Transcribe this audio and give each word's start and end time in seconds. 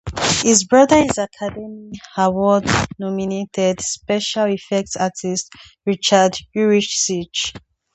His 0.41 0.63
brother 0.63 0.95
is 0.97 1.19
Academy 1.19 1.91
Award-nominated 2.17 3.79
special 3.81 4.45
effects 4.51 4.95
artist 4.95 5.51
Richard 5.85 6.31
Yuricich. 6.57 7.53